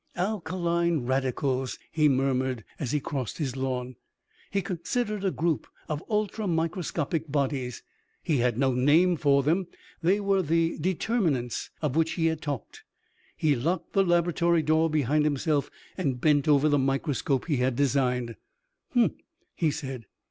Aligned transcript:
"Alkaline 0.15 1.05
radicals," 1.05 1.77
he 1.91 2.09
murmured 2.09 2.63
as 2.79 2.91
he 2.91 2.99
crossed 2.99 3.37
his 3.37 3.55
lawn. 3.55 3.97
He 4.49 4.63
considered 4.63 5.23
a 5.23 5.29
group 5.29 5.67
of 5.87 6.03
ultra 6.09 6.47
microscopic 6.47 7.31
bodies. 7.31 7.83
He 8.23 8.37
had 8.37 8.57
no 8.57 8.73
name 8.73 9.15
for 9.15 9.43
them. 9.43 9.67
They 10.01 10.19
were 10.19 10.41
the 10.41 10.79
"determinants" 10.79 11.69
of 11.83 11.95
which 11.95 12.13
he 12.13 12.25
had 12.25 12.41
talked. 12.41 12.81
He 13.37 13.55
locked 13.55 13.93
the 13.93 14.01
laboratory 14.03 14.63
door 14.63 14.89
behind 14.89 15.23
himself 15.23 15.69
and 15.99 16.19
bent 16.19 16.47
over 16.47 16.67
the 16.67 16.79
microscope 16.79 17.45
he 17.45 17.57
had 17.57 17.75
designed. 17.75 18.37
"Huh!" 18.95 19.09
he 19.53 19.69
said. 19.69 20.07